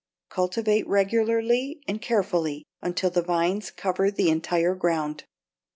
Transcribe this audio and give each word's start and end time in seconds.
Cultivate 0.29 0.87
regularly 0.87 1.79
and 1.87 2.01
carefully 2.01 2.65
until 2.81 3.11
the 3.11 3.21
vines 3.21 3.69
cover 3.69 4.09
the 4.09 4.29
entire 4.31 4.73
ground. 4.73 5.25